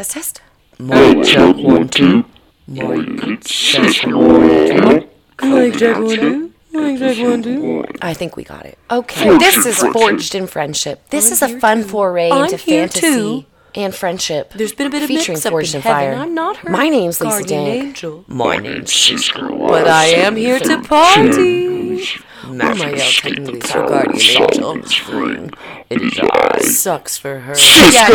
[0.00, 0.40] Test test.
[0.78, 2.24] Mic check one two.
[2.66, 5.06] Mic check one two.
[5.42, 6.52] Mic check one two.
[6.72, 7.84] Mic check one two.
[8.00, 8.78] I think we got it.
[8.90, 9.36] Okay.
[9.36, 11.06] This is Forged in Friendship.
[11.10, 13.44] This is a fun foray I'm into fantasy too.
[13.74, 14.54] and friendship.
[14.54, 16.12] There's been a bit of featuring mix-up Forged in in Fire.
[16.12, 16.22] heaven.
[16.22, 17.84] I'm not her My name's Lisa guardian Dank.
[17.88, 18.24] angel.
[18.26, 19.68] My name's Cisco.
[19.68, 22.06] But I am here to party.
[22.48, 24.70] Magic my God, escape technically the it's her power guardian angel.
[24.70, 25.50] and spring.
[25.90, 27.54] It is Sucks for her.
[27.92, 28.08] Yeah,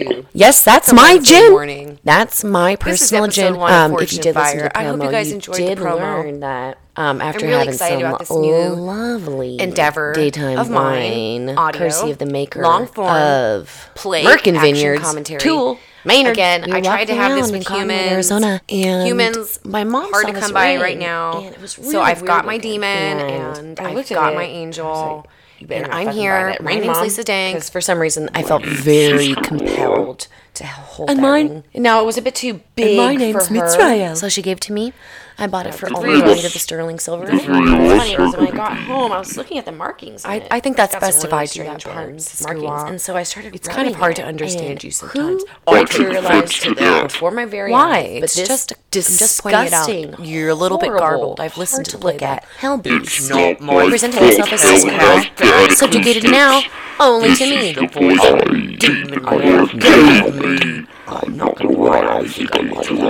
[0.00, 0.26] I'm stuck with you too.
[0.32, 1.50] Yes, that's my gin.
[1.52, 1.98] morning.
[2.04, 5.10] That's my personal one Um, if you did listen to the promo, I hope you
[5.10, 5.98] guys enjoyed the did promo.
[6.00, 11.46] learn that um, after really having some about this new lovely endeavor daytime of mine,
[11.46, 15.40] wine, audio, courtey of the maker long form, of play, Merkin Vineyards, commentary.
[15.40, 16.32] Tool, Maynard.
[16.32, 18.12] Again, I tried to have this with humans.
[18.12, 21.40] Arizona, and Humans my mom hard to come by ring, right now.
[21.60, 25.26] was so I've got my demon And and I've got my angel.
[25.68, 26.56] And I'm here.
[26.60, 27.02] My name's Mom?
[27.02, 27.56] Lisa Dank.
[27.56, 31.64] Because for some reason I felt very compelled to hold And mine- ring.
[31.74, 33.60] No, it was a bit too big my name's for her.
[33.60, 34.16] Mitzrael.
[34.16, 34.92] So she gave it to me.
[35.38, 37.24] I bought it for the only of the weight of the sterling silver.
[37.24, 40.26] What's funny was when I got home, I was looking at the markings.
[40.26, 40.48] on I- it.
[40.50, 42.42] I think that's It's best if I do that strange part, markings,
[42.90, 43.54] and so I started.
[43.54, 45.42] It's kind of hard to understand you sometimes.
[45.66, 47.04] Who I I can realized to that.
[47.12, 47.98] before my very Why?
[48.00, 48.20] eyes.
[48.20, 49.86] But It's just I'm just pointing it out.
[49.86, 50.24] disgusting.
[50.26, 51.40] You're a little bit garbled.
[51.40, 52.42] I've listened to to look at.
[52.42, 52.44] that.
[52.58, 52.80] Hell.
[52.84, 54.38] It's not my Presenting fault.
[54.40, 56.60] myself as Hell Cisco, subjugated now
[56.98, 58.59] only to This me.
[58.84, 60.86] Is the voice I, demon I have made me.
[61.06, 62.62] I'm not gonna lie, I think I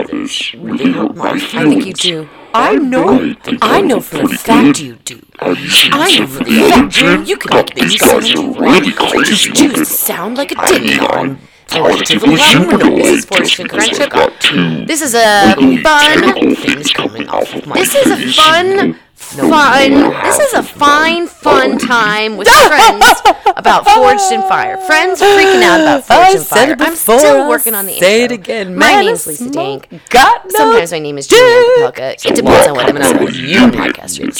[0.04, 0.54] this.
[0.54, 1.54] Really hurt my feelings.
[1.54, 2.28] I think you do.
[2.54, 3.34] I know.
[3.62, 5.20] I know for a fact you do.
[5.38, 8.56] Have you seen I know for a fact you God, make these these guys sound
[8.56, 9.50] are really crazy.
[9.50, 11.00] You just sound like a I mean, dick.
[11.02, 14.86] I'm positively This is humanoid Forged just in because I've Friendship.
[14.86, 16.54] This is a fun.
[16.56, 19.90] things coming off of my This is a fun, fun.
[20.24, 23.04] This is a fine, fun time with friends
[23.56, 24.76] about Forged in Fire.
[24.78, 26.72] Friends freaking out about Forged I in said Fire.
[26.72, 28.74] it I'm still working on the say it again.
[28.74, 30.08] My Man, name's Lisa smoke Dank.
[30.10, 32.26] got no Sometimes my name is Julianne Papelka.
[32.26, 34.32] It depends on what I'm going to you podcast you're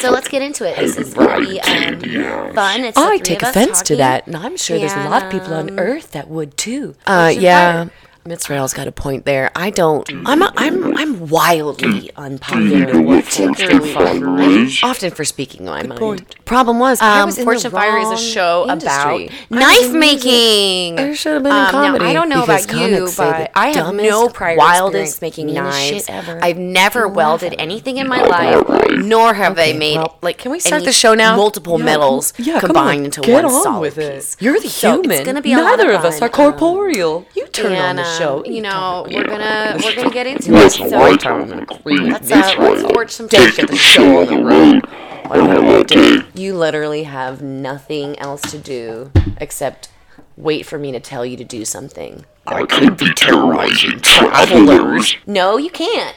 [0.00, 0.76] So let's get into it.
[0.76, 2.84] This is going to be um, fun.
[2.84, 5.08] It's the I three take of us offense to that, and I'm sure there's a
[5.08, 6.94] lot of people on Earth that would too.
[7.06, 7.88] Uh, Forged in yeah.
[8.24, 8.30] Fire.
[8.34, 9.50] Mitzrael's got a point there.
[9.54, 10.08] I don't.
[10.26, 10.42] I'm.
[10.42, 10.96] A, I'm.
[10.96, 12.86] I'm wildly unpopular.
[13.22, 15.98] Particularly, I'm often for speaking my mind.
[16.00, 16.44] point.
[16.44, 19.26] Problem was, I Um, was in Fortune the Fire is a wrong show industry.
[19.26, 20.96] about knife making.
[20.96, 22.04] There should have been Um, a now.
[22.04, 25.64] I don't know about you, but I have dumbest, no prior wildest, experience making meanest
[25.78, 26.06] knives.
[26.06, 26.38] shit ever.
[26.42, 30.38] I've never You laugh welded anything in my life, nor have I made well, like.
[30.38, 31.36] can we start the show now?
[31.36, 34.14] Multiple Yeah, metals come- yeah, come combined on, into get one on solid with it.
[34.16, 34.36] piece.
[34.40, 35.10] You're the So human.
[35.12, 37.26] It's gonna be Neither of of us are corporeal.
[37.34, 38.44] You turn on the show.
[38.44, 40.70] you know, we're gonna we're gonna get into it.
[40.70, 43.08] So right time I'm gonna clean let's this uh, let's one.
[43.08, 43.70] some Take friendship.
[43.70, 44.86] the show on the road.
[45.26, 46.40] I don't have that day.
[46.40, 49.88] You literally have nothing else to do except
[50.36, 52.24] wait for me to tell you to do something.
[52.46, 55.16] I could be terrorizing travelers.
[55.26, 56.14] No, you can't.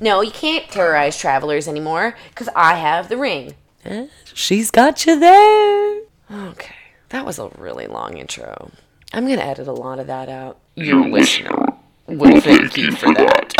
[0.00, 3.54] No, you can't terrorize travelers anymore because I have the ring.
[4.34, 6.00] She's got you there.
[6.30, 6.74] Okay,
[7.10, 8.70] that was a really long intro.
[9.12, 10.58] I'm gonna edit a lot of that out.
[10.76, 11.66] Your listener
[12.06, 13.54] will thank you for that.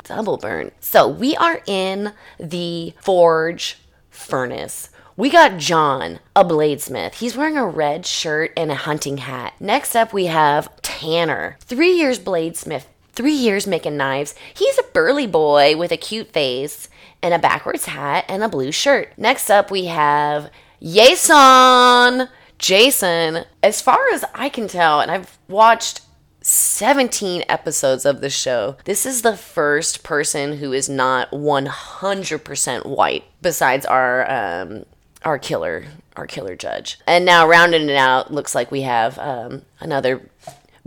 [0.04, 0.72] Double burn.
[0.80, 3.78] So we are in the forge
[4.10, 4.90] furnace.
[5.16, 7.14] We got John, a bladesmith.
[7.14, 9.54] He's wearing a red shirt and a hunting hat.
[9.60, 14.34] Next up, we have Tanner, three years bladesmith, three years making knives.
[14.54, 16.88] He's a burly boy with a cute face
[17.22, 19.12] and a backwards hat and a blue shirt.
[19.16, 20.50] Next up, we have
[20.82, 22.28] Jason.
[22.60, 26.02] Jason, as far as I can tell, and I've watched
[26.42, 28.76] 17 episodes of the show.
[28.84, 34.84] This is the first person who is not 100% white besides our um
[35.22, 35.84] our killer,
[36.16, 36.98] our killer judge.
[37.06, 40.30] And now rounding it out looks like we have um another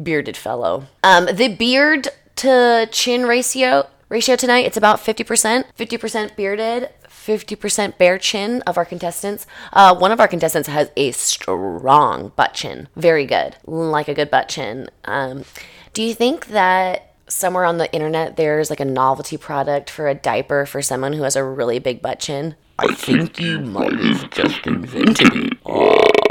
[0.02, 0.86] bearded fellow.
[1.04, 2.08] Um the beard
[2.38, 6.90] to chin ratio ratio tonight it's about 50%, 50% bearded,
[7.26, 9.48] 50% bare chin of our contestants.
[9.72, 12.90] Uh, one of our contestants has a strong butt chin.
[12.96, 13.56] Very good.
[13.66, 14.90] Like a good butt chin.
[15.06, 15.46] Um,
[15.94, 20.14] do you think that somewhere on the internet there's like a novelty product for a
[20.14, 22.56] diaper for someone who has a really big butt chin?
[22.80, 26.23] I think you might have just invented it.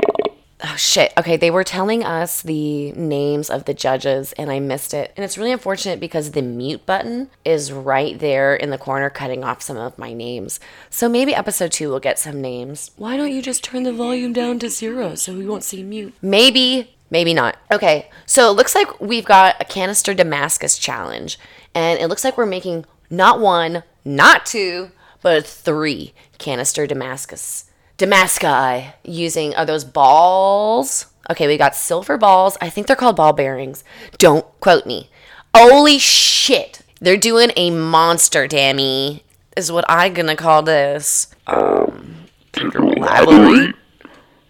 [0.73, 1.13] Oh shit.
[1.19, 5.13] Okay, they were telling us the names of the judges and I missed it.
[5.15, 9.45] And it's really unfortunate because the mute button is right there in the corner cutting
[9.45, 10.61] off some of my names.
[10.89, 12.91] So maybe episode 2 will get some names.
[12.97, 16.15] Why don't you just turn the volume down to zero so we won't see mute?
[16.23, 17.59] Maybe, maybe not.
[17.71, 21.39] Okay, so it looks like we've got a canister Damascus challenge.
[21.75, 24.91] And it looks like we're making not one, not two,
[25.21, 27.67] but three canister Damascus.
[28.03, 31.07] Damascus using are those balls?
[31.31, 32.59] Okay, we got silver balls.
[32.61, 33.85] I think they're called ball bearings.
[34.19, 35.09] Don't quote me.
[35.55, 36.83] Holy shit.
[37.01, 39.23] They're doing a monster, Dammy.
[39.57, 41.29] Is what I'm gonna call this.
[41.47, 42.27] Um,
[42.57, 43.77] elaborate?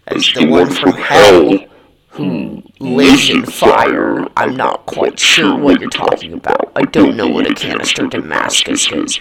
[0.07, 1.59] As the one from hell
[2.07, 6.71] who lives in fire, I'm not quite sure what you're talking about.
[6.75, 9.19] I don't know what a canister Damascus is.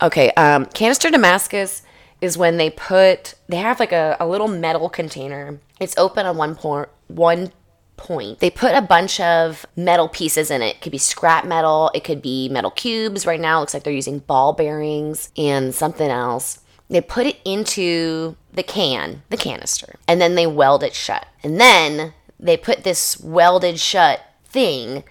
[0.00, 1.82] Okay, um, canister Damascus
[2.22, 5.60] is when they put they have like a, a little metal container.
[5.78, 7.52] It's open on one point one
[7.98, 8.38] point.
[8.38, 10.76] They put a bunch of metal pieces in it.
[10.76, 13.26] It could be scrap metal, it could be metal cubes.
[13.26, 16.60] Right now it looks like they're using ball bearings and something else.
[16.88, 21.26] They put it into the can, the canister, and then they weld it shut.
[21.42, 25.04] And then they put this welded shut thing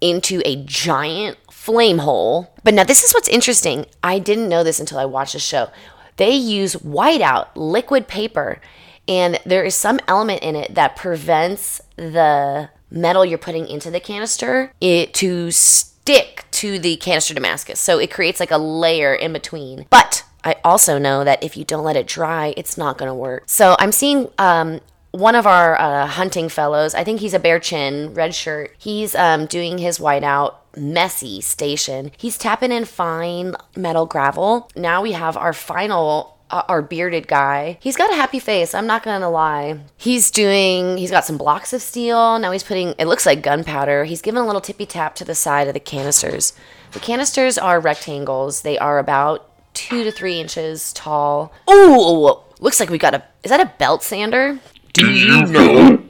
[0.00, 2.52] into a giant flame hole.
[2.62, 3.86] But now this is what's interesting.
[4.02, 5.70] I didn't know this until I watched the show.
[6.16, 8.60] They use whiteout liquid paper
[9.06, 14.00] and there is some element in it that prevents the metal you're putting into the
[14.00, 17.80] canister it to stick to the canister Damascus.
[17.80, 19.86] So it creates like a layer in between.
[19.90, 23.14] But I also know that if you don't let it dry, it's not going to
[23.14, 23.44] work.
[23.46, 24.80] So I'm seeing um,
[25.14, 28.74] one of our uh, hunting fellows, I think he's a bear chin, red shirt.
[28.76, 32.10] He's um, doing his whiteout messy station.
[32.16, 34.68] He's tapping in fine metal gravel.
[34.74, 37.78] Now we have our final uh, our bearded guy.
[37.80, 38.74] He's got a happy face.
[38.74, 39.78] I'm not gonna lie.
[39.96, 40.98] He's doing.
[40.98, 42.38] He's got some blocks of steel.
[42.40, 42.94] Now he's putting.
[42.98, 44.04] It looks like gunpowder.
[44.04, 46.54] He's giving a little tippy tap to the side of the canisters.
[46.90, 48.62] The canisters are rectangles.
[48.62, 51.52] They are about two to three inches tall.
[51.70, 53.22] Ooh, looks like we got a.
[53.44, 54.58] Is that a belt sander?
[54.94, 56.00] Do you know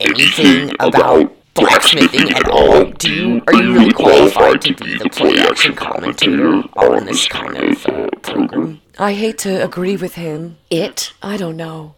[0.00, 2.84] anything about blacksmithing at all?
[2.86, 7.56] Do you, are you really qualified to be the play action commentator on this kind
[7.56, 8.80] of uh, program?
[8.98, 10.56] I hate to agree with him.
[10.68, 11.12] It?
[11.22, 11.94] I don't know.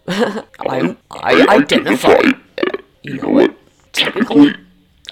[0.69, 3.57] I'm, I identify, uh, you know what,
[3.95, 4.55] technically,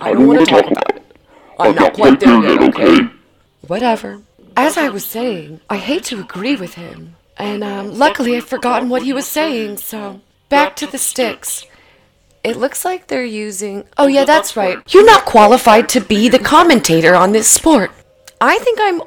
[0.03, 1.17] I don't want to talk about it.
[1.59, 3.09] I'm not quite there yet, okay?
[3.67, 4.21] Whatever.
[4.59, 7.17] As I was saying, I hate to agree with him.
[7.39, 10.21] And um, luckily I've forgotten what he was saying, so
[10.55, 11.67] back to the sticks.
[12.43, 13.85] It looks like they're using.
[13.97, 14.79] Oh, yeah, that's right.
[14.93, 17.91] You're not qualified to be the commentator on this sport.
[18.41, 19.01] I think I'm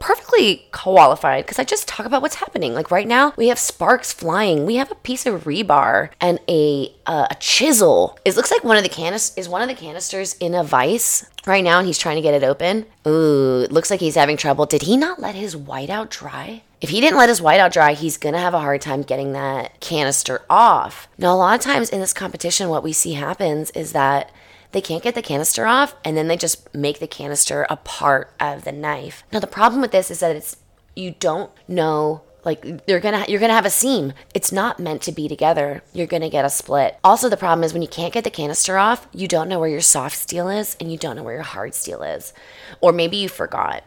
[0.00, 2.74] perfectly qualified because I just talk about what's happening.
[2.74, 4.66] Like right now, we have sparks flying.
[4.66, 8.18] We have a piece of rebar and a uh, a chisel.
[8.24, 11.28] It looks like one of the canis is one of the canisters in a vice
[11.46, 12.86] right now, and he's trying to get it open.
[13.06, 14.66] Ooh, it looks like he's having trouble.
[14.66, 16.62] Did he not let his whiteout dry?
[16.80, 19.80] If he didn't let his whiteout dry, he's gonna have a hard time getting that
[19.80, 21.08] canister off.
[21.18, 24.30] Now, a lot of times in this competition, what we see happens is that
[24.72, 28.32] they can't get the canister off and then they just make the canister a part
[28.38, 29.24] of the knife.
[29.32, 30.56] Now the problem with this is that it's
[30.94, 34.12] you don't know like you're gonna you're gonna have a seam.
[34.34, 35.82] It's not meant to be together.
[35.92, 36.98] You're gonna get a split.
[37.02, 39.68] Also the problem is when you can't get the canister off you don't know where
[39.68, 42.32] your soft steel is and you don't know where your hard steel is.
[42.80, 43.84] Or maybe you forgot.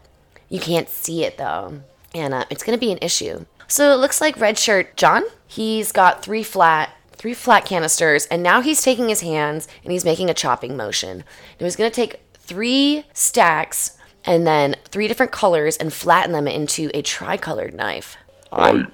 [0.50, 1.82] You can't see it though.
[2.14, 3.46] And uh, it's gonna be an issue.
[3.68, 8.42] So it looks like red shirt john he's got three flat three flat canisters, and
[8.42, 11.18] now he's taking his hands and he's making a chopping motion.
[11.20, 13.96] And he's going to take three stacks
[14.26, 18.18] and then three different colors and flatten them into a tricolored knife.
[18.52, 18.88] I,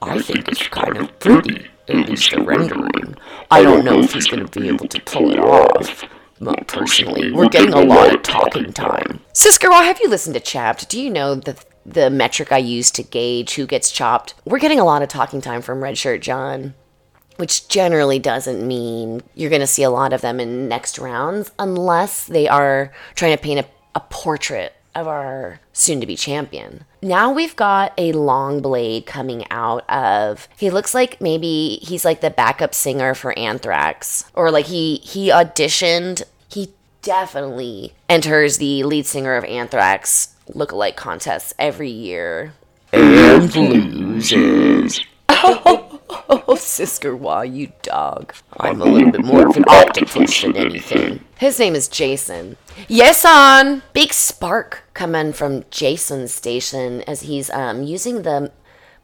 [0.00, 3.14] I think it's kind of pretty, at least the rendering.
[3.50, 6.04] I don't know if he's going to be able to pull it off.
[6.40, 9.20] But personally, we're getting a lot of talking time.
[9.34, 10.88] Siskerwa, have you listened to Chapped?
[10.88, 14.32] Do you know the the metric I use to gauge who gets chopped?
[14.46, 16.72] We're getting a lot of talking time from Redshirt John
[17.40, 21.50] which generally doesn't mean you're going to see a lot of them in next rounds
[21.58, 26.84] unless they are trying to paint a, a portrait of our soon to be champion.
[27.00, 32.20] Now we've got a long blade coming out of he looks like maybe he's like
[32.20, 39.06] the backup singer for Anthrax or like he he auditioned he definitely enters the lead
[39.06, 42.52] singer of Anthrax lookalike contests every year.
[42.92, 45.00] And loses.
[45.42, 45.89] Oh.
[46.32, 48.34] Oh, Siskerwa, you dog.
[48.58, 51.24] I'm a little bit more of an octopus than anything.
[51.38, 52.56] His name is Jason.
[52.88, 53.82] Yes, on.
[53.92, 58.52] Big spark coming from Jason's station as he's um, using the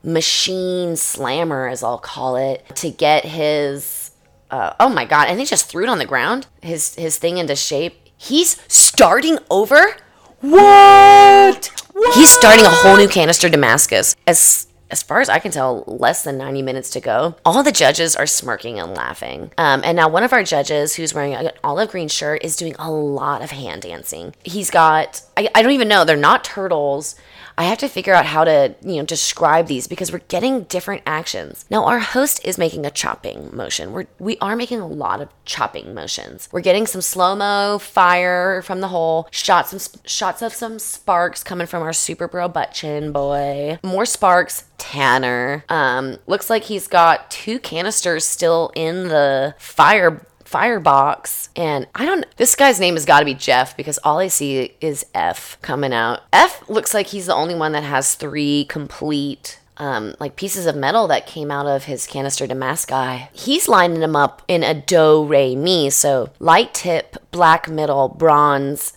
[0.03, 4.13] machine slammer, as I'll call it, to get his.
[4.51, 5.29] Uh, oh my god!
[5.29, 6.47] And he just threw it on the ground.
[6.63, 7.95] His his thing into shape.
[8.17, 9.97] He's starting over.
[10.41, 11.71] What?
[11.93, 12.15] what?
[12.17, 14.15] He's starting a whole new canister Damascus.
[14.27, 17.35] As as far as I can tell, less than 90 minutes to go.
[17.45, 19.51] All the judges are smirking and laughing.
[19.59, 22.77] Um, and now, one of our judges, who's wearing an olive green shirt, is doing
[22.79, 24.35] a lot of hand dancing.
[24.45, 27.17] He's got, I, I don't even know, they're not turtles.
[27.59, 31.03] I have to figure out how to, you know, describe these because we're getting different
[31.07, 31.65] actions.
[31.71, 33.93] Now, our host is making a chopping motion.
[33.93, 36.51] We're, we are making a lot of chopping motions.
[36.53, 41.43] We're getting some slow mo fire from the hole, shots, some shots of some sparks
[41.43, 43.79] coming from our super bro butt chin boy.
[43.83, 45.65] More sparks, Tanner.
[45.69, 52.25] Um, looks like he's got two canisters still in the fire firebox and i don't
[52.37, 55.93] this guy's name has got to be jeff because all i see is f coming
[55.93, 60.67] out f looks like he's the only one that has three complete um, like pieces
[60.67, 63.29] of metal that came out of his canister Damascus.
[63.33, 68.95] He's lining them up in a do re mi, so light tip, black middle, bronze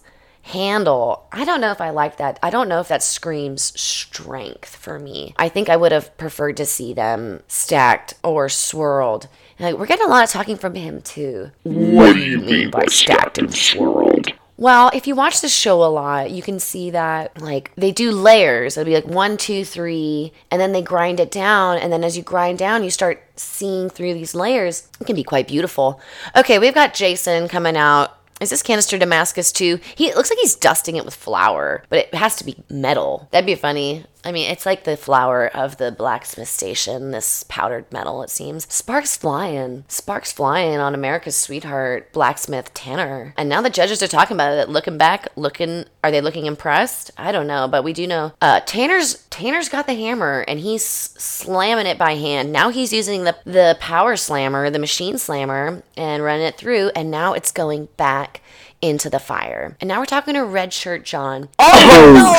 [0.49, 1.27] handle.
[1.31, 2.39] I don't know if I like that.
[2.41, 5.33] I don't know if that screams strength for me.
[5.37, 9.27] I think I would have preferred to see them stacked or swirled.
[9.57, 11.51] And like, we're getting a lot of talking from him too.
[11.63, 14.33] What do you mean by stacked and swirled?
[14.57, 18.11] Well, if you watch the show a lot, you can see that like they do
[18.11, 18.75] layers.
[18.75, 21.77] It'll be like one, two, three, and then they grind it down.
[21.77, 24.89] And then as you grind down, you start seeing through these layers.
[24.99, 26.01] It can be quite beautiful.
[26.35, 29.79] Okay, we've got Jason coming out is this canister Damascus too?
[29.95, 33.27] He looks like he's dusting it with flour, but it has to be metal.
[33.31, 34.05] That'd be funny.
[34.23, 38.71] I mean, it's like the flour of the blacksmith station, this powdered metal, it seems.
[38.71, 39.85] Sparks flying.
[39.87, 43.33] Sparks flying on America's sweetheart, blacksmith Tanner.
[43.37, 44.69] And now the judges are talking about it.
[44.69, 47.11] Looking back, looking, are they looking impressed?
[47.17, 48.33] I don't know, but we do know.
[48.41, 52.51] Uh, Tanner's, Tanner's got the hammer and he's slamming it by hand.
[52.51, 56.91] Now he's using the, the power slammer, the machine slammer, and running it through.
[56.95, 58.41] And now it's going back
[58.81, 59.75] into the fire.
[59.81, 61.49] And now we're talking to Red Shirt John.
[61.59, 62.33] Oh, oh no!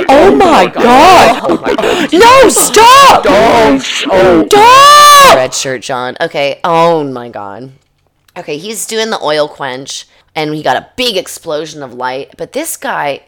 [0.00, 1.40] Oh, oh my god!
[1.44, 2.12] Oh my god.
[2.12, 3.24] No, stop!
[3.24, 3.82] Don't!
[4.10, 5.36] Oh, Stop!
[5.36, 6.16] Red Shirt John.
[6.20, 6.60] Okay.
[6.64, 7.72] Oh my god.
[8.36, 12.52] Okay, he's doing the oil quench and he got a big explosion of light, but
[12.52, 13.24] this guy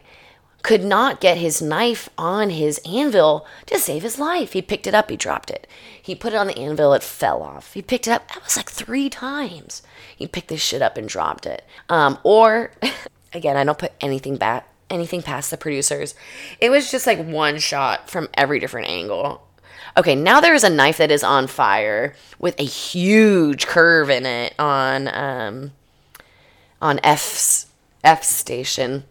[0.64, 4.54] could not get his knife on his anvil to save his life.
[4.54, 5.68] He picked it up, he dropped it.
[6.00, 7.74] He put it on the anvil, it fell off.
[7.74, 9.82] He picked it up, that was like three times.
[10.16, 11.66] He picked this shit up and dropped it.
[11.90, 12.72] Um, or,
[13.34, 16.14] again, I don't put anything back, anything past the producers.
[16.60, 19.46] It was just like one shot from every different angle.
[19.98, 24.24] Okay, now there is a knife that is on fire with a huge curve in
[24.24, 25.72] it on um,
[26.80, 27.66] on F's
[28.02, 29.04] F station.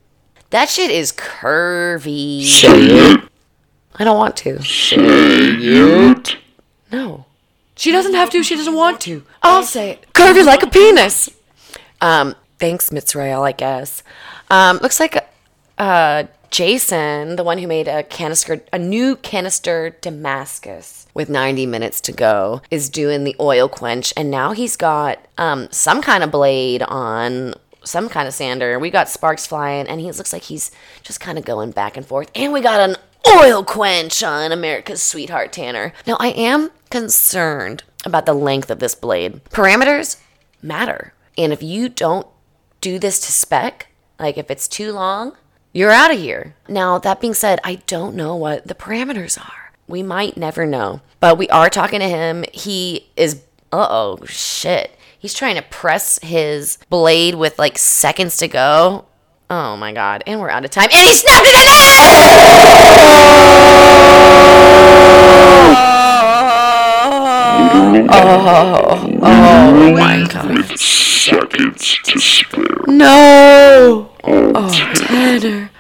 [0.54, 2.44] That shit is curvy.
[2.46, 3.22] say it.
[3.96, 4.62] I don't want to.
[4.62, 6.38] Say it.
[6.92, 7.26] No.
[7.76, 9.24] She doesn't have to, she doesn't want to.
[9.42, 10.06] I'll say it.
[10.14, 11.32] Curvy like a penis.
[12.02, 14.04] Um, thanks, Mitzrael, I guess.
[14.52, 15.28] Um, looks like
[15.80, 22.00] uh, Jason, the one who made a canister, a new canister Damascus with 90 minutes
[22.02, 26.30] to go, is doing the oil quench, and now he's got um, some kind of
[26.30, 28.80] blade on some kind of sander.
[28.80, 30.72] We got sparks flying, and he looks like he's
[31.02, 32.32] just kind of going back and forth.
[32.36, 32.96] And we got an
[33.28, 35.94] oil quench on America's sweetheart Tanner.
[36.06, 39.44] Now, I am concerned about the length of this blade.
[39.46, 40.20] Parameters
[40.62, 41.14] matter.
[41.38, 42.28] And if you don't
[42.82, 43.88] do this to spec,
[44.20, 45.36] like if it's too long,
[45.72, 46.56] you're out of here.
[46.68, 49.72] Now, that being said, I don't know what the parameters are.
[49.88, 51.02] We might never know.
[51.20, 52.46] But we are talking to him.
[52.54, 54.93] He is, uh oh, shit.
[55.24, 59.06] He's trying to press his blade with like seconds to go.
[59.50, 60.22] Oh my god.
[60.28, 60.90] And we're out of time.
[60.92, 63.14] And he snapped it in half!
[67.16, 69.24] Oh, oh, oh, oh.
[69.24, 70.78] oh my god.
[70.78, 72.66] Seconds to spare.
[72.88, 74.12] No!
[74.26, 75.72] Oh, Oh, Tanner.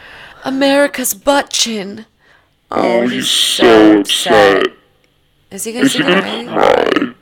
[0.45, 2.05] America's butt chin.
[2.71, 4.67] oh, he's so upset.
[5.51, 7.13] Is he gonna Is he gonna cry?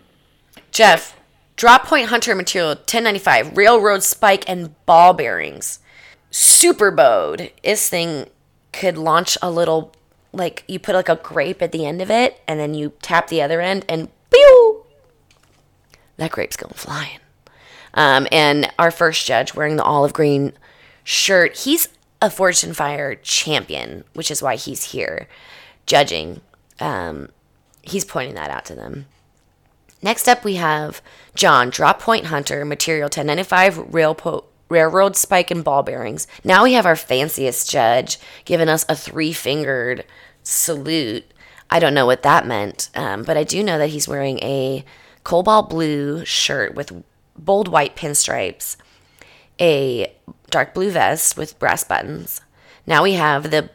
[0.72, 1.16] Jeff,
[1.62, 5.78] drop point hunter material 1095, railroad spike and ball bearings.
[6.32, 7.52] Super bowed.
[7.64, 8.26] This thing
[8.74, 9.94] could launch a little,
[10.34, 13.28] like you put like a grape at the end of it, and then you tap
[13.28, 14.86] the other end, and pew!
[16.18, 17.20] That grape's going flying.
[17.94, 20.54] Um, and our first judge wearing the olive green
[21.04, 21.90] shirt, he's
[22.24, 25.28] a Forged in Fire champion, which is why he's here
[25.86, 26.42] judging.
[26.80, 27.30] Um,
[27.84, 29.06] he's pointing that out to them.
[30.02, 31.02] Next up, we have
[31.36, 36.28] John, Drop Point Hunter, Material 1095, rail po- Railroad Spike and Ball Bearings.
[36.44, 40.06] Now we have our fanciest judge giving us a three fingered
[40.44, 41.26] salute.
[41.70, 44.84] I don't know what that meant, um, but I do know that he's wearing a
[45.24, 47.04] cobalt blue shirt with
[47.38, 48.78] bold white pinstripes,
[49.60, 50.14] a
[50.50, 52.42] dark blue vest with brass buttons.
[52.88, 53.70] Now we have the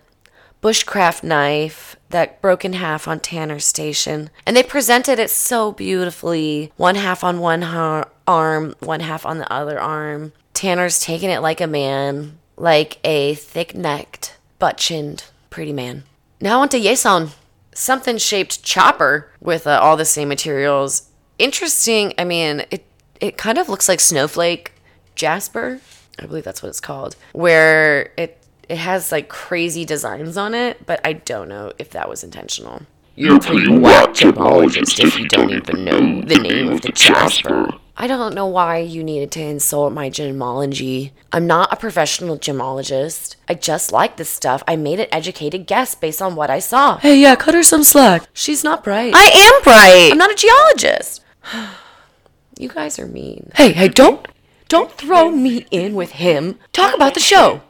[0.67, 4.31] bushcraft knife that broke in half on Tanner's station.
[4.45, 6.73] And they presented it so beautifully.
[6.77, 10.33] One half on one har- arm, one half on the other arm.
[10.55, 16.03] Tanner's taking it like a man, like a thick necked, butt chinned, pretty man.
[16.41, 17.31] Now onto Yason.
[17.73, 21.11] Something shaped chopper with uh, all the same materials.
[21.39, 22.13] Interesting.
[22.19, 22.85] I mean, it
[23.21, 24.73] it kind of looks like snowflake
[25.15, 25.79] jasper.
[26.19, 27.15] I believe that's what it's called.
[27.33, 32.09] Where it it has like crazy designs on it, but I don't know if that
[32.09, 32.83] was intentional.
[33.15, 37.71] You're a pretty whack gemologist if you don't even know the name of the Jasper.
[37.97, 41.13] I don't know why you needed to insult my gemology.
[41.33, 43.37] I'm not a professional gemologist.
[43.49, 44.63] I just like this stuff.
[44.69, 46.99] I made an educated guess based on what I saw.
[46.99, 48.29] Hey, yeah, cut her some slack.
[48.35, 49.15] She's not bright.
[49.15, 50.11] I am bright.
[50.13, 51.25] I'm not a geologist.
[52.59, 53.51] you guys are mean.
[53.55, 54.29] hey, hey, don't,
[54.69, 56.59] don't throw me in with him.
[56.75, 57.63] Talk about the show.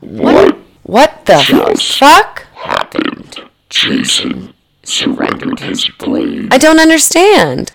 [0.00, 2.46] What What the Just- fuck?
[2.54, 3.42] happened?
[3.70, 6.48] Jason surrendered his blade.
[6.52, 7.72] I don't understand.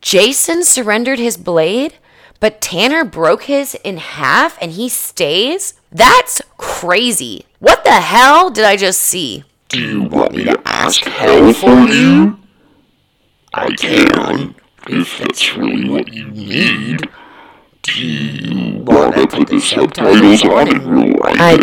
[0.00, 1.94] Jason surrendered his blade,
[2.40, 5.74] but Tanner broke his in half and he stays?
[5.90, 7.46] That's crazy.
[7.58, 9.44] What the hell did I just see?
[9.68, 12.38] Do you want me to ask Hell for you?
[13.52, 14.54] I can,
[14.88, 17.08] if that's really what you need.
[17.84, 21.58] Do you want to put the subtitles on and rewind I?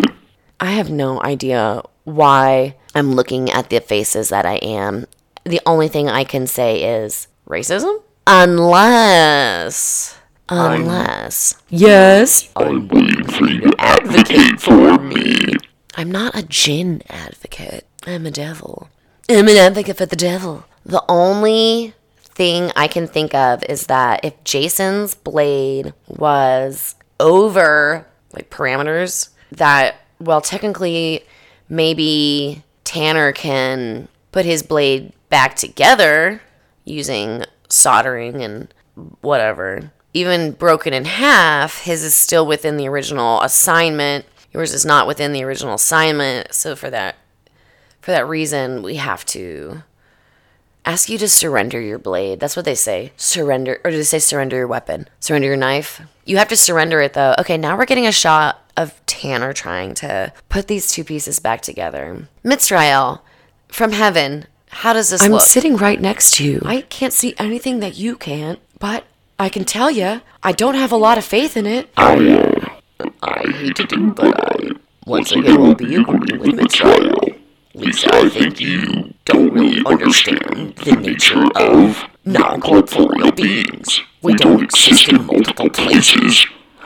[0.60, 5.08] I have no idea why I'm looking at the faces that I am.
[5.44, 8.04] The only thing I can say is racism?
[8.28, 10.16] Unless
[10.48, 12.50] unless Yes.
[12.56, 15.56] I'm waiting for you to advocate for me.
[15.96, 17.88] I'm not a gin advocate.
[18.06, 18.90] I'm a devil.
[19.28, 20.66] I'm an advocate for the devil.
[20.86, 21.94] The only
[22.34, 29.96] thing I can think of is that if Jason's blade was over like parameters that
[30.20, 31.24] well technically
[31.70, 36.42] maybe Tanner can put his blade back together
[36.86, 38.74] using soldering and
[39.22, 39.92] whatever.
[40.14, 44.26] Even broken in half, his is still within the original assignment.
[44.54, 46.54] Yours is not within the original assignment.
[46.54, 47.16] So for that
[48.02, 49.84] for that reason, we have to
[50.86, 52.40] ask you to surrender your blade.
[52.40, 53.12] That's what they say.
[53.18, 55.08] Surrender or do they say surrender your weapon?
[55.20, 56.02] Surrender your knife?
[56.26, 57.36] You have to surrender it though.
[57.40, 61.62] Okay, now we're getting a shot of Tanner trying to put these two pieces back
[61.62, 62.28] together.
[62.44, 63.22] Mitzrael,
[63.68, 65.42] from heaven, how does this I'm look?
[65.42, 66.62] sitting right next to you.
[66.66, 69.06] I can't see anything that you can't, but
[69.38, 71.90] I can tell you, I don't have a lot of faith in it.
[71.98, 74.72] I, uh, I hate to do, but I
[75.06, 77.38] once again will be agreeing with Mitzrael.
[77.74, 79.14] Lisa, I think you
[79.52, 84.02] don't really understand the nature of non-corporeal beings.
[84.22, 86.46] We don't exist in multiple places.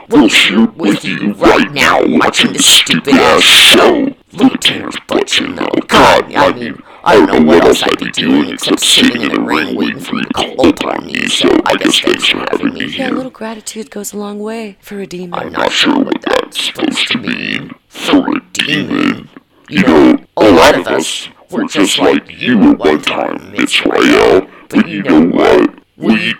[0.09, 4.15] We'll shoot with you right now watching this stupid-ass show.
[4.33, 5.67] Look at Tanner's butt, you know.
[5.87, 9.29] God, I mean, I don't oh, know what else I'd be doing except sitting in
[9.29, 12.73] the ring waiting for you to call upon me, so I guess thanks for having
[12.73, 13.07] me here.
[13.07, 15.33] Yeah, a little gratitude goes a long way for a demon.
[15.33, 19.29] I'm not sure what that's supposed to mean for a demon.
[19.69, 24.47] You know, a lot of us were just like you at one time, Israel.
[24.69, 25.79] But you know what?
[25.97, 26.33] We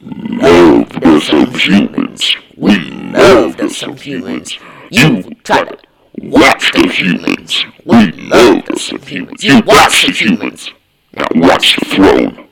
[0.00, 2.36] loved some humans.
[2.56, 4.58] We loved some humans.
[4.90, 5.78] You try to
[6.22, 7.64] watch the humans.
[7.84, 9.44] We loved some humans.
[9.44, 10.70] You watch the humans.
[11.12, 12.48] Now watch the throne.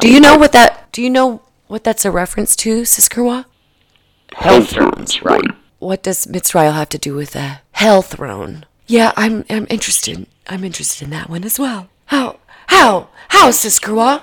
[0.00, 0.90] Do you know what that?
[0.92, 3.46] Do you know what that's a reference to, Siskerwa?
[4.34, 5.44] hell thrones, right?
[5.78, 8.64] What does Mitzrael have to do with a Hell Throne?
[8.86, 10.26] Yeah, I'm I'm interested.
[10.48, 11.88] I'm interested in that one as well.
[12.06, 12.38] How?
[12.68, 13.08] How?
[13.28, 14.22] How, Siskerwa?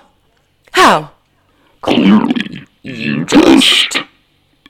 [0.71, 1.11] How?
[1.81, 3.97] Clearly, you just,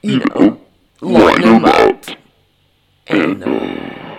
[0.02, 0.60] you know,
[1.02, 2.06] line up.
[3.08, 4.18] And, uh,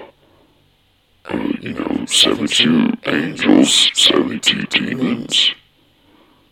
[1.25, 5.51] uh, you know, 72 angels, 72 demons.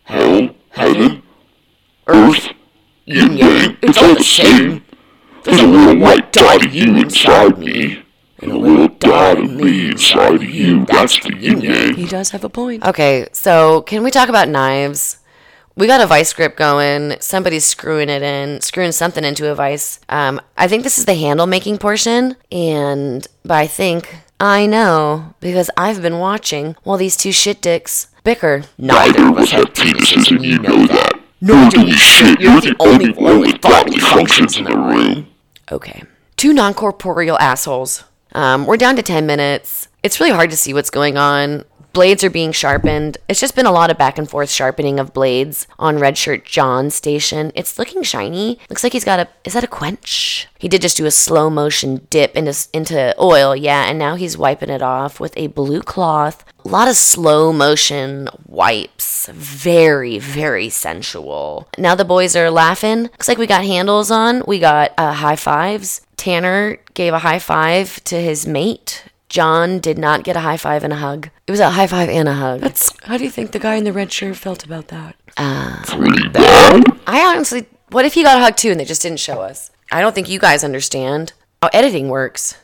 [0.03, 1.23] Hell, heaven,
[2.07, 2.49] earth,
[3.05, 4.83] yin yang, it's all the same.
[5.43, 8.02] There's a little white dot of you inside me.
[8.43, 10.85] And a little dot of me inside of you.
[10.85, 11.93] That's the yin yang.
[11.93, 12.85] He does have a point.
[12.85, 15.19] Okay, so can we talk about knives?
[15.77, 17.15] We got a vice grip going.
[17.21, 20.01] Somebody's screwing it in, screwing something into a vice.
[20.09, 25.35] Um, I think this is the handle making portion, and but I think I know
[25.39, 28.63] because I've been watching while these two shit dicks bicker.
[28.77, 31.13] Neither of us have penises, and you know that.
[31.39, 32.41] Nor do we shit.
[32.41, 35.27] You're the only one with bodily functions in the room.
[35.71, 36.03] Okay.
[36.35, 38.03] Two non corporeal assholes.
[38.33, 39.87] Um, we're down to 10 minutes.
[40.01, 41.63] It's really hard to see what's going on.
[41.93, 43.19] Blades are being sharpened.
[43.29, 46.43] It's just been a lot of back and forth sharpening of blades on Red Shirt
[46.43, 47.51] John's station.
[47.53, 48.57] It's looking shiny.
[48.67, 49.27] Looks like he's got a.
[49.45, 50.47] Is that a quench?
[50.57, 54.39] He did just do a slow motion dip into, into oil, yeah, and now he's
[54.39, 56.43] wiping it off with a blue cloth.
[56.65, 59.27] A lot of slow motion wipes.
[59.31, 61.67] Very, very sensual.
[61.77, 63.03] Now the boys are laughing.
[63.03, 64.41] Looks like we got handles on.
[64.47, 66.01] We got uh, high fives.
[66.17, 70.83] Tanner gave a high five to his mate, John did not get a high five
[70.83, 71.29] and a hug.
[71.47, 72.61] It was a high five and a hug.
[72.61, 75.15] That's how do you think the guy in the red shirt felt about that?
[75.37, 76.83] Uh, Pretty bad.
[77.07, 79.71] I honestly, what if he got a hug too and they just didn't show us?
[79.91, 82.57] I don't think you guys understand how editing works.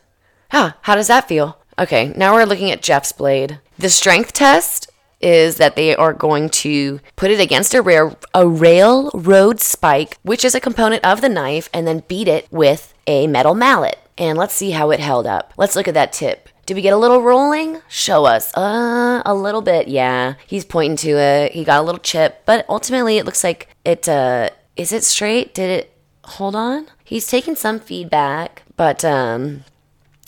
[0.51, 1.57] Huh, how does that feel?
[1.79, 3.59] Okay, now we're looking at Jeff's blade.
[3.79, 4.88] The strength test
[5.21, 10.45] is that they are going to put it against a rail, a railroad spike, which
[10.45, 13.99] is a component of the knife, and then beat it with a metal mallet.
[14.17, 15.53] And let's see how it held up.
[15.57, 16.49] Let's look at that tip.
[16.65, 17.81] Did we get a little rolling?
[17.87, 18.55] Show us.
[18.55, 19.87] Uh, a little bit.
[19.87, 21.53] Yeah, he's pointing to it.
[21.53, 24.07] He got a little chip, but ultimately it looks like it.
[24.07, 25.55] Uh, is it straight?
[25.55, 26.87] Did it hold on?
[27.03, 29.63] He's taking some feedback, but um,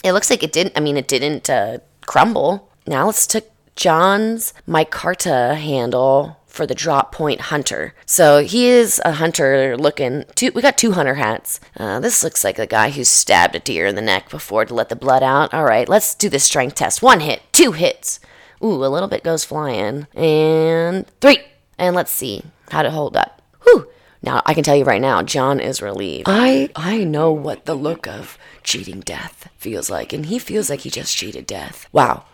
[0.02, 0.76] it looks like it didn't.
[0.76, 2.68] I mean, it didn't uh, crumble.
[2.88, 7.94] Now let's take John's micarta handle for the drop point hunter.
[8.04, 10.24] So he is a hunter looking.
[10.34, 11.60] Two, we got two hunter hats.
[11.76, 14.74] Uh, this looks like the guy who stabbed a deer in the neck before to
[14.74, 15.54] let the blood out.
[15.54, 17.02] All right, let's do the strength test.
[17.02, 18.20] One hit, two hits.
[18.62, 20.06] Ooh, a little bit goes flying.
[20.14, 21.38] And three.
[21.78, 23.40] And let's see how to hold up.
[23.62, 23.88] Whew.
[24.22, 26.28] Now I can tell you right now, John is relieved.
[26.28, 30.80] I I know what the look of cheating death feels like, and he feels like
[30.80, 31.88] he just cheated death.
[31.92, 32.24] Wow.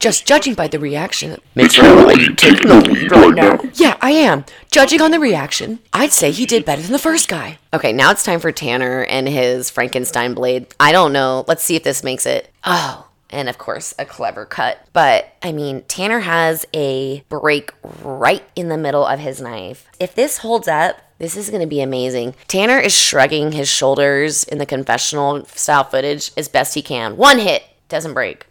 [0.00, 1.38] Just judging by the reaction.
[1.54, 3.58] Makes it sound like you're taking the lead right now.
[3.74, 4.46] Yeah, I am.
[4.72, 7.58] Judging on the reaction, I'd say he did better than the first guy.
[7.74, 10.74] Okay, now it's time for Tanner and his Frankenstein blade.
[10.80, 11.44] I don't know.
[11.46, 12.50] Let's see if this makes it.
[12.64, 14.82] Oh, and of course, a clever cut.
[14.94, 17.70] But I mean, Tanner has a break
[18.02, 19.86] right in the middle of his knife.
[20.00, 22.36] If this holds up, this is going to be amazing.
[22.48, 27.18] Tanner is shrugging his shoulders in the confessional style footage as best he can.
[27.18, 28.46] One hit, doesn't break.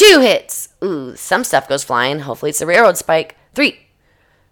[0.00, 0.70] Two hits.
[0.82, 2.20] Ooh, some stuff goes flying.
[2.20, 3.36] Hopefully, it's a railroad spike.
[3.54, 3.80] Three.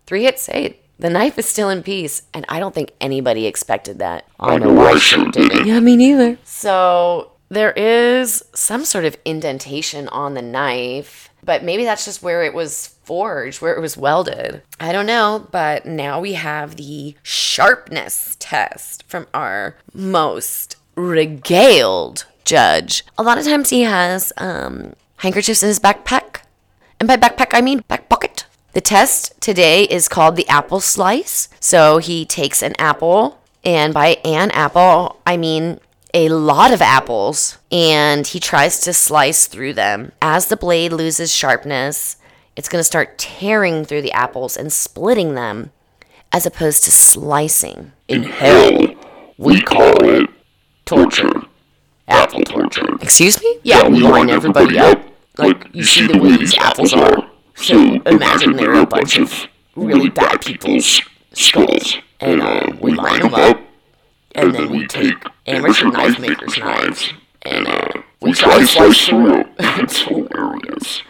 [0.04, 0.44] Three hits.
[0.44, 4.26] Hey, the knife is still in peace, and I don't think anybody expected that.
[4.38, 5.66] I know I sure didn't.
[5.66, 6.36] Yeah, me neither.
[6.44, 12.42] So there is some sort of indentation on the knife, but maybe that's just where
[12.42, 14.60] it was forged, where it was welded.
[14.78, 23.02] I don't know, but now we have the sharpness test from our most regaled judge.
[23.16, 26.42] A lot of times he has um, handkerchiefs in his backpack.
[26.98, 28.46] And by backpack, I mean back pocket.
[28.72, 31.48] The test today is called the apple slice.
[31.60, 35.80] So he takes an apple, and by an apple, I mean
[36.14, 40.12] a lot of apples, and he tries to slice through them.
[40.22, 42.16] As the blade loses sharpness,
[42.56, 45.70] it's going to start tearing through the apples and splitting them,
[46.32, 47.92] as opposed to slicing.
[48.08, 48.80] In hell,
[49.36, 50.28] we call it
[50.84, 51.42] torture.
[52.08, 52.94] Apple torture.
[53.00, 53.58] Excuse me?
[53.62, 55.02] Yeah, we line everybody up.
[55.36, 57.30] Like, you see the way these apples are.
[57.54, 61.00] So imagine they're a bunch of really bad people's
[61.32, 61.98] skulls.
[62.20, 63.60] And uh, we line them up.
[64.34, 65.14] And then we take
[65.46, 67.12] amateur knife makers' knives.
[67.42, 67.88] And uh,
[68.20, 69.28] we try to slice through.
[69.28, 69.44] Them.
[69.80, 71.02] It's hilarious.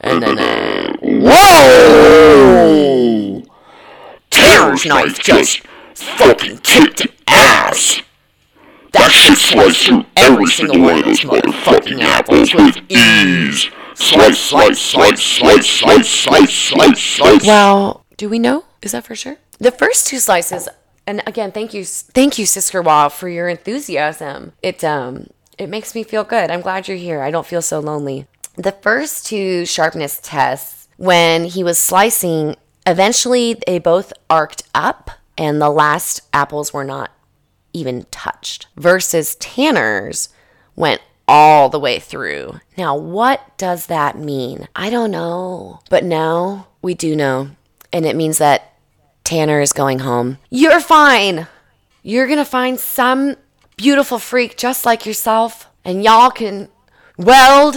[0.00, 2.62] And then, uh, whoa!
[4.30, 5.60] Terror's knife just
[5.94, 8.00] fucking kicked ass!
[8.92, 13.68] That shit sliced through every single one of those motherfucking apples with ease!
[13.94, 17.46] Slice, slice, slice, slice, slice, slice, slice, slice.
[17.46, 18.64] Well, do we know?
[18.80, 19.36] Is that for sure?
[19.58, 20.68] The first two slices,
[21.06, 24.52] and again, thank you, thank you, Sisker Wah, for your enthusiasm.
[24.62, 26.50] It um, it makes me feel good.
[26.50, 27.20] I'm glad you're here.
[27.20, 28.26] I don't feel so lonely.
[28.56, 35.60] The first two sharpness tests, when he was slicing, eventually they both arced up, and
[35.60, 37.10] the last apples were not
[37.72, 38.66] even touched.
[38.76, 40.28] Versus Tanner's
[40.76, 42.60] went all the way through.
[42.76, 44.68] Now, what does that mean?
[44.74, 45.80] I don't know.
[45.90, 47.50] But now we do know.
[47.92, 48.74] And it means that
[49.24, 50.38] Tanner is going home.
[50.50, 51.46] You're fine.
[52.02, 53.36] You're going to find some
[53.76, 56.68] beautiful freak just like yourself, and y'all can
[57.16, 57.76] weld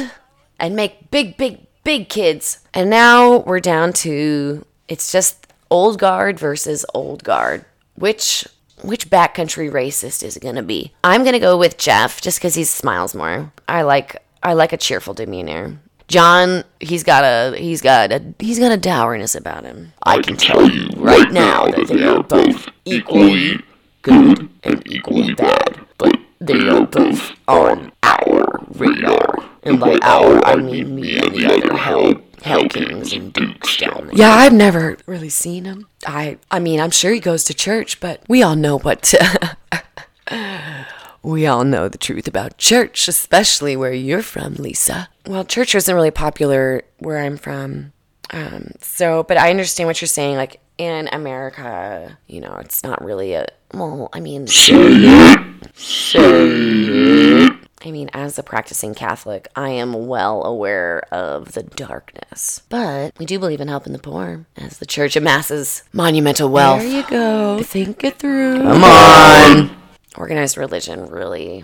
[0.60, 2.60] and make big, big, big kids.
[2.74, 7.66] And now we're down to it's just old guard versus old guard.
[7.96, 8.48] Which
[8.84, 10.94] which backcountry racist is it gonna be?
[11.04, 13.52] I'm gonna go with Jeff just because he smiles more.
[13.68, 15.80] I like I like a cheerful demeanor.
[16.08, 19.94] John, he's got a he's got a he's got a dourness about him.
[20.04, 23.60] I can tell you right now that they are both equally
[24.02, 29.51] good and equally bad, but they are both on our radar.
[29.64, 34.08] And by our, I mean me and the other Hell, Hell Kings and Dukes down
[34.08, 34.16] there.
[34.16, 35.88] Yeah, I've never really seen him.
[36.06, 39.58] I I mean, I'm sure he goes to church, but we all know what to
[41.24, 45.08] We all know the truth about church, especially where you're from, Lisa.
[45.28, 47.94] Well, church isn't really popular where I'm from.
[48.32, 50.38] Um, so, but I understand what you're saying.
[50.38, 53.46] Like in America, you know, it's not really a.
[53.72, 55.78] Well, I mean, Say it.
[55.78, 57.61] Say it.
[57.84, 62.62] I mean, as a practicing Catholic, I am well aware of the darkness.
[62.70, 66.82] But we do believe in helping the poor, as the Church amasses monumental wealth.
[66.82, 67.64] There you go.
[67.64, 68.62] Think it through.
[68.62, 69.76] Come on!
[70.16, 71.64] Organized religion really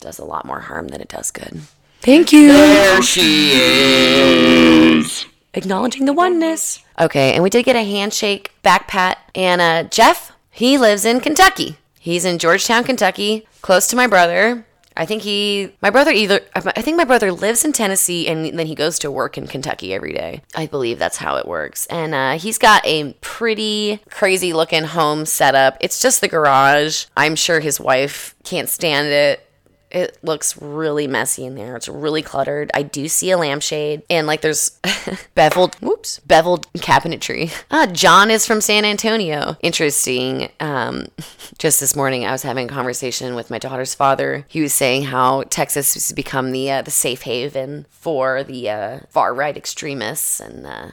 [0.00, 1.62] does a lot more harm than it does good.
[2.00, 2.48] Thank you.
[2.48, 5.26] There she is.
[5.54, 6.84] Acknowledging the oneness.
[7.00, 11.18] Okay, and we did get a handshake, back pat, and uh, Jeff, he lives in
[11.20, 11.78] Kentucky.
[11.98, 14.64] He's in Georgetown, Kentucky, close to my brother.
[14.98, 18.66] I think he, my brother either, I think my brother lives in Tennessee and then
[18.66, 20.42] he goes to work in Kentucky every day.
[20.56, 21.86] I believe that's how it works.
[21.86, 25.76] And uh, he's got a pretty crazy looking home setup.
[25.80, 27.06] It's just the garage.
[27.16, 29.47] I'm sure his wife can't stand it.
[29.90, 31.76] It looks really messy in there.
[31.76, 32.70] It's really cluttered.
[32.74, 34.78] I do see a lampshade and like there's
[35.34, 37.52] beveled, whoops, beveled cabinetry.
[37.70, 39.56] Ah, John is from San Antonio.
[39.60, 40.50] Interesting.
[40.60, 41.06] Um,
[41.58, 44.44] just this morning, I was having a conversation with my daughter's father.
[44.48, 48.98] He was saying how Texas has become the uh, the safe haven for the uh,
[49.10, 50.66] far right extremists and.
[50.66, 50.90] Uh,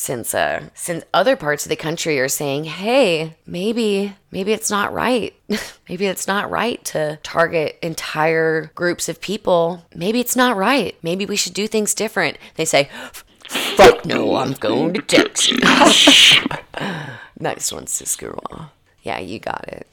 [0.00, 4.92] since uh since other parts of the country are saying hey maybe maybe it's not
[4.92, 5.34] right.
[5.88, 9.84] Maybe it's not right to target entire groups of people.
[9.92, 10.96] Maybe it's not right.
[11.02, 12.38] Maybe we should do things different.
[12.54, 12.88] They say
[13.48, 15.60] Fuck no, I'm going to Texas.
[17.38, 18.70] nice one siskira
[19.02, 19.86] yeah you got it.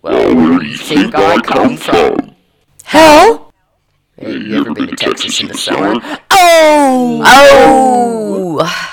[0.00, 2.34] Well, where do you think I come from?
[2.82, 3.52] Hell.
[4.18, 6.00] Have you ever been to Texas in the summer?
[6.32, 7.22] oh!
[7.24, 8.91] Oh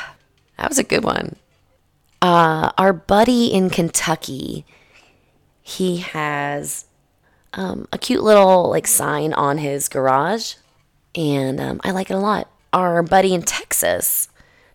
[0.60, 1.38] that was a good one.
[2.22, 4.65] Uh our buddy in kentucky
[5.62, 6.86] he has
[7.54, 10.56] um, a cute little like sign on his garage
[11.15, 12.50] and um, i like it a lot.
[12.74, 14.28] Our buddy in texas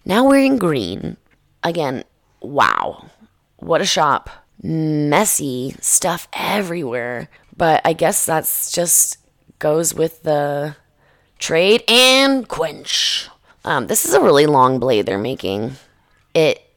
[0.07, 1.19] now wearing green.
[1.63, 2.05] Again
[2.41, 3.11] wow.
[3.57, 4.31] What a shop.
[4.63, 7.29] Messy stuff everywhere.
[7.55, 9.19] But i guess that's just
[9.59, 10.77] goes with the
[11.39, 13.29] trade and quench
[13.65, 15.77] um, this is a really long blade they're making
[16.35, 16.69] it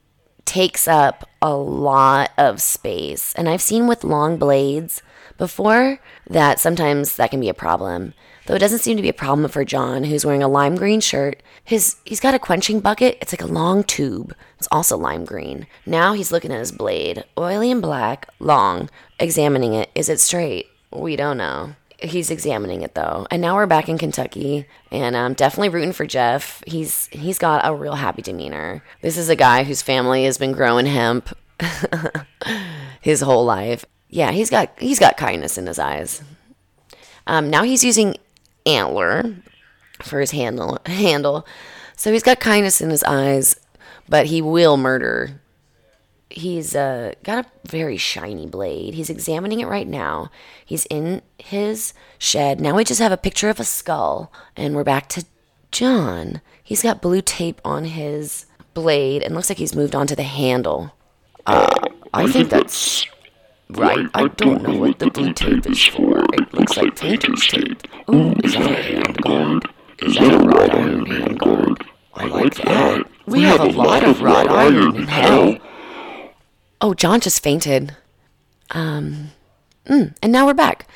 [0.45, 3.33] takes up a lot of space.
[3.35, 5.01] And I've seen with long blades
[5.37, 8.13] before that sometimes that can be a problem.
[8.45, 11.01] Though it doesn't seem to be a problem for John, who's wearing a lime green
[11.01, 11.43] shirt.
[11.65, 13.17] His he's got a quenching bucket.
[13.19, 14.33] It's like a long tube.
[14.57, 15.67] It's also lime green.
[15.85, 19.89] Now he's looking at his blade, oily and black, long, examining it.
[19.95, 20.67] Is it straight?
[20.93, 21.75] We don't know.
[21.99, 23.25] He's examining it though.
[23.31, 26.63] And now we're back in Kentucky and I'm definitely rooting for Jeff.
[26.67, 28.83] He's he's got a real happy demeanor.
[29.01, 31.35] This is a guy whose family has been growing hemp
[33.01, 33.83] his whole life.
[34.09, 36.21] Yeah, he's got he's got kindness in his eyes.
[37.25, 38.15] Um, now he's using
[38.65, 39.35] antler
[40.03, 41.47] for his handle handle.
[41.95, 43.59] So he's got kindness in his eyes,
[44.07, 45.41] but he will murder
[46.37, 48.93] he's uh, got a very shiny blade.
[48.93, 50.29] He's examining it right now.
[50.65, 52.61] He's in his shed.
[52.61, 55.25] Now we just have a picture of a skull, and we're back to
[55.71, 56.41] John.
[56.63, 60.23] He's got blue tape on his blade, and looks like he's moved on to the
[60.23, 60.93] handle.
[61.45, 63.05] I think that's
[63.69, 64.07] right.
[64.13, 66.19] I don't know what the blue tape is for.
[66.33, 67.81] It looks like painter's tape.
[68.09, 69.69] Ooh, is that a hand guard?
[69.99, 71.85] Is that a wrought iron hand guard?
[72.13, 73.05] I like that.
[73.27, 75.57] We have a lot of wrought iron in hell.
[76.79, 77.95] Oh, John just fainted.
[78.71, 79.31] Um,
[79.85, 80.87] mm, and now we're back.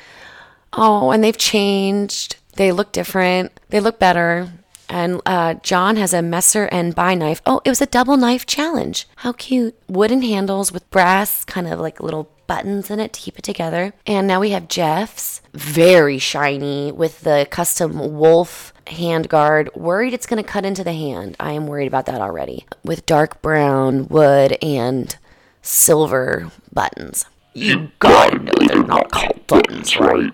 [0.72, 2.36] Oh, and they've changed.
[2.54, 3.58] They look different.
[3.70, 4.52] They look better.
[4.88, 7.40] And uh, John has a Messer and Bowie knife.
[7.46, 9.08] Oh, it was a double knife challenge.
[9.16, 9.74] How cute.
[9.88, 13.94] Wooden handles with brass, kind of like little buttons in it to keep it together.
[14.06, 15.40] And now we have Jeff's.
[15.54, 19.70] Very shiny with the custom wolf hand guard.
[19.74, 21.36] Worried it's going to cut into the hand.
[21.40, 22.66] I am worried about that already.
[22.84, 25.16] With dark brown wood and
[25.62, 27.24] silver buttons.
[27.54, 30.32] You gotta know they're not called buttons, right?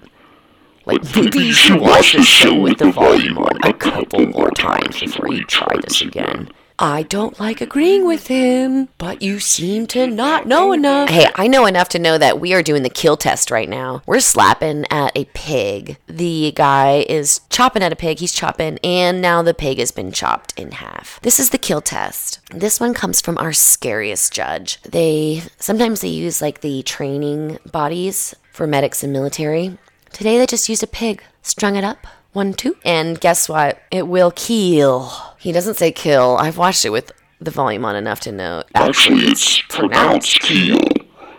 [0.86, 4.98] Like, maybe you should watch the show with the volume on a couple more times
[5.00, 6.48] before you try this again.
[6.80, 11.08] I don't like agreeing with him, but you seem to not know enough.
[11.08, 14.00] Hey, I know enough to know that we are doing the kill test right now.
[14.06, 15.98] We're slapping at a pig.
[16.06, 20.12] The guy is chopping at a pig, he's chopping, and now the pig has been
[20.12, 21.20] chopped in half.
[21.22, 22.38] This is the kill test.
[22.50, 24.80] This one comes from our scariest judge.
[24.82, 29.76] They sometimes they use like the training bodies for medics and military.
[30.12, 32.06] Today they just used a pig, strung it up.
[32.38, 32.76] One, two.
[32.84, 33.82] And guess what?
[33.90, 35.10] It will kill.
[35.40, 36.36] He doesn't say kill.
[36.36, 38.62] I've watched it with the volume on enough to know.
[38.76, 40.78] Actually, it's pronounced kill.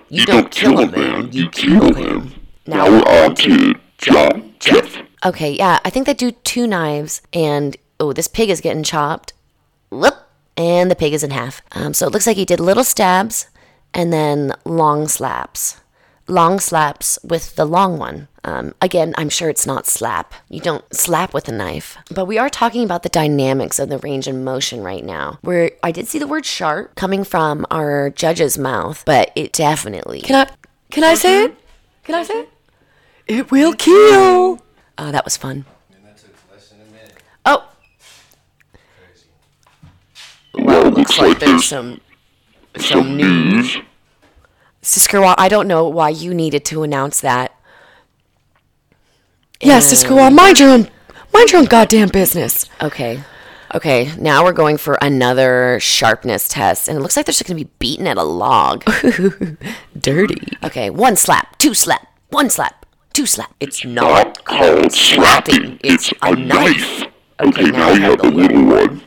[0.09, 2.33] You don't kill a man, you kill him.
[2.67, 4.97] Now we're on to John Jeff.
[5.23, 9.31] Okay, yeah, I think they do two knives, and oh, this pig is getting chopped.
[9.89, 10.15] Whoop!
[10.57, 11.61] And the pig is in half.
[11.71, 13.47] Um, so it looks like he did little stabs
[13.93, 15.79] and then long slaps.
[16.27, 18.27] Long slaps with the long one.
[18.43, 20.33] Um, again, I'm sure it's not slap.
[20.49, 21.97] You don't slap with a knife.
[22.09, 25.39] But we are talking about the dynamics of the range and motion right now.
[25.41, 30.21] Where I did see the word sharp coming from our judge's mouth, but it definitely.
[30.21, 30.51] Can I?
[30.91, 31.55] Can I say it?
[32.03, 32.49] Can I say it?
[33.27, 34.61] It will kill.
[34.97, 35.65] Oh, that was fun.
[37.45, 37.69] Oh.
[40.55, 42.01] Well, looks like there's some
[42.77, 43.77] some news.
[44.81, 47.53] Sisker, I don't know why you needed to announce that.
[49.61, 50.89] Yes, Sisker, mind your own,
[51.33, 52.65] mind your own goddamn business.
[52.81, 53.21] Okay.
[53.75, 57.59] Okay, now we're going for another sharpness test, and it looks like they're just gonna
[57.59, 58.83] be beaten at a log.
[59.99, 60.57] Dirty.
[60.63, 63.53] Okay, one slap, two slap, one slap, two slap.
[63.59, 65.77] It's not called slapping.
[65.83, 67.03] It's a knife.
[67.41, 69.01] Okay, now you have the little one.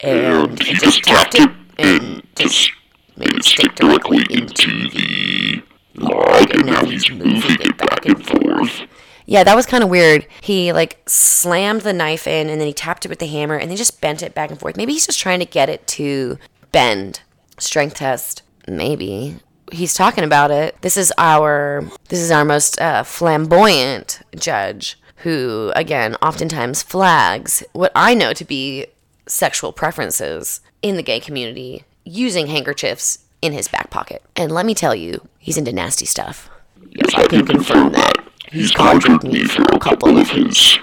[0.00, 2.72] And he just tapped it and just
[3.16, 5.62] made it stick directly into the
[5.94, 8.82] log, and now he's moving it back and forth.
[9.26, 10.26] Yeah, that was kind of weird.
[10.40, 13.70] He like slammed the knife in and then he tapped it with the hammer and
[13.70, 14.76] then just bent it back and forth.
[14.76, 16.38] Maybe he's just trying to get it to
[16.72, 17.20] bend.
[17.58, 18.42] Strength test.
[18.66, 19.36] Maybe.
[19.70, 20.80] He's talking about it.
[20.82, 27.92] This is our this is our most uh, flamboyant judge who again oftentimes flags what
[27.94, 28.86] I know to be
[29.26, 34.22] sexual preferences in the gay community using handkerchiefs in his back pocket.
[34.36, 36.50] And let me tell you, he's into nasty stuff.
[36.90, 38.21] Yes, I can confirm that.
[38.52, 40.78] He's conjured me for a couple of his.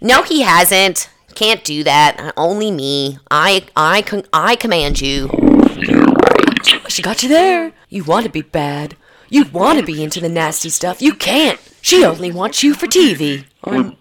[0.00, 1.10] No, he hasn't.
[1.34, 2.32] Can't do that.
[2.34, 3.18] Only me.
[3.30, 5.28] I I con- I command you.
[5.30, 6.90] Oh, you're right.
[6.90, 7.72] She got you there.
[7.90, 8.96] You want to be bad.
[9.28, 11.02] You want to be into the nasty stuff.
[11.02, 11.60] You can't.
[11.82, 13.44] She only wants you for TV.
[13.64, 13.98] I'm,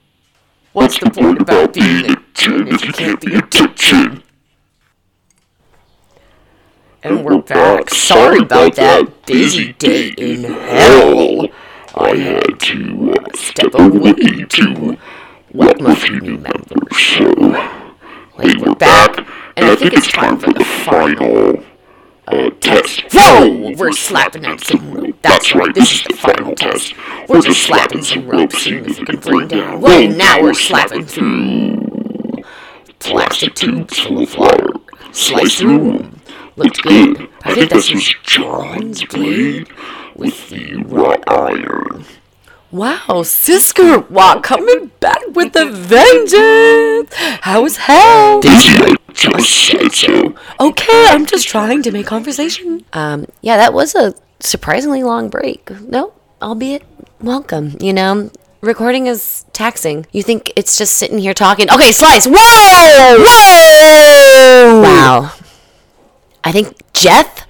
[0.72, 4.24] what's the point about being a jinn if you can't be a tit chin?
[7.04, 7.90] And we're oh, back.
[7.90, 11.48] Sorry about that busy day in hell.
[11.96, 14.14] I had to uh, step away
[14.46, 14.98] to
[15.54, 17.34] welcome a few new members, so
[18.38, 19.18] Wait, we're back,
[19.58, 21.64] and I think it's time for the final
[22.28, 23.04] uh, test.
[23.12, 23.74] Whoa!
[23.76, 25.16] We're slapping on some rope.
[25.24, 26.94] That's right, this is the final test.
[27.28, 29.82] We're just slapping some rope, seeing if we can bring down.
[29.82, 30.08] Whoa!
[30.08, 32.44] Now we're slapping through
[33.00, 34.74] plastic tubes full of flour.
[35.12, 36.22] Slice through them.
[36.56, 37.30] Looked good.
[37.44, 39.68] I think this was John's blade
[40.20, 42.06] with the wrought iron.
[42.72, 47.12] Wow, Sisker, wow, coming back with a vengeance.
[47.42, 48.42] How's hell?
[48.42, 50.36] Dizzy, I just said so.
[50.60, 52.86] Okay, I'm just trying to make conversation.
[52.94, 55.72] Um, yeah, that was a surprisingly long break.
[55.82, 56.84] No, albeit
[57.22, 57.76] welcome.
[57.80, 58.30] You know,
[58.62, 60.06] recording is taxing.
[60.12, 61.72] You think it's just sitting here talking?
[61.72, 62.28] Okay, slice.
[62.28, 63.18] Whoa!
[63.26, 64.82] Whoa!
[64.84, 65.32] Wow.
[66.44, 67.48] I think Jeff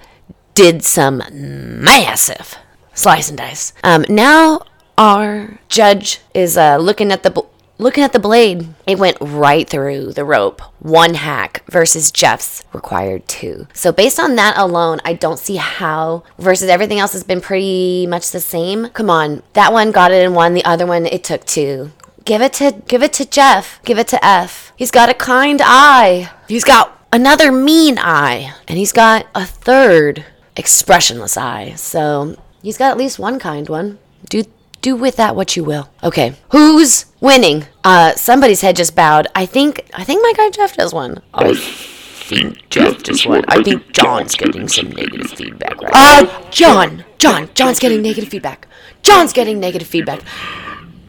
[0.54, 2.56] did some massive
[2.94, 3.72] slice and dice.
[3.82, 4.60] Um, now
[4.98, 7.30] our judge is uh, looking at the.
[7.30, 7.40] Bl-
[7.78, 10.60] Looking at the blade, it went right through the rope.
[10.80, 13.68] One hack versus Jeff's required two.
[13.72, 18.06] So, based on that alone, I don't see how, versus everything else has been pretty
[18.06, 18.90] much the same.
[18.90, 21.90] Come on, that one got it in one, the other one it took two.
[22.26, 23.80] Give it to give it to Jeff.
[23.82, 24.74] Give it to F.
[24.76, 26.30] He's got a kind eye.
[26.48, 28.52] He's got another mean eye.
[28.68, 31.72] And he's got a third expressionless eye.
[31.76, 33.98] So he's got at least one kind one.
[34.28, 34.44] Do
[34.80, 35.90] do with that what you will.
[36.02, 36.34] Okay.
[36.50, 37.66] Who's winning?
[37.84, 39.26] Uh somebody's head just bowed.
[39.34, 41.22] I think I think my guy Jeff does one.
[41.34, 43.44] I think Jeff just won.
[43.48, 48.68] I think John's getting some negative feedback right Uh, John, John, John's getting negative feedback.
[49.02, 50.20] John's getting negative feedback.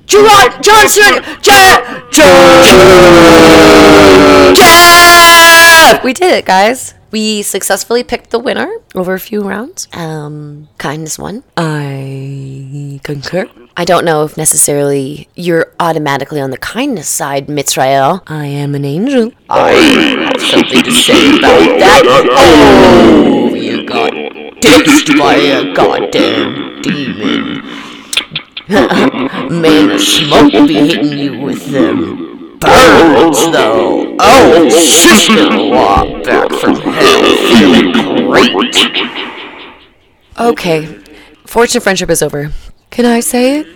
[0.08, 2.64] John, John's doing John, John,
[6.04, 6.96] We did it, guys.
[7.12, 9.90] We successfully picked the winner over a few rounds.
[9.94, 11.44] Um, kindness won.
[11.58, 13.50] I concur.
[13.76, 18.22] I don't know if necessarily you're automatically on the kindness side, Mitzrael.
[18.28, 19.34] I am an angel.
[19.50, 22.04] I have something to say about that.
[22.32, 24.12] Oh, you got
[24.62, 27.62] ditched by a goddamn demon.
[29.62, 32.31] Man, the smoke be hitting you with them
[32.62, 34.16] burns, though.
[34.20, 37.92] Oh, Sisker, walk back from hell feeling
[38.30, 38.78] great.
[40.40, 40.86] Okay,
[41.46, 42.52] fortune friendship is over.
[42.90, 43.68] Can I say it?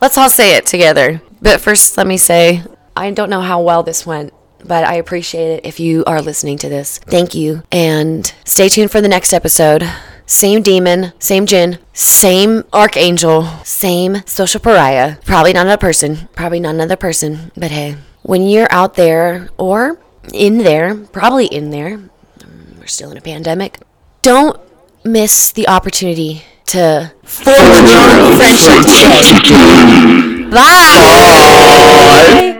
[0.00, 1.22] Let's all say it together.
[1.40, 2.62] But first, let me say
[2.96, 4.32] I don't know how well this went,
[4.64, 6.98] but I appreciate it if you are listening to this.
[6.98, 7.62] Thank you.
[7.70, 9.88] And stay tuned for the next episode.
[10.28, 15.16] Same demon, same jinn, same archangel, same social pariah.
[15.24, 17.96] Probably not another person, probably not another person, but hey,
[18.26, 19.98] when you're out there or
[20.34, 22.00] in there, probably in there,
[22.78, 23.78] we're still in a pandemic,
[24.22, 24.60] don't
[25.04, 30.50] miss the opportunity to forge your friendship today.
[30.50, 30.60] Bye.
[32.40, 32.52] Bye.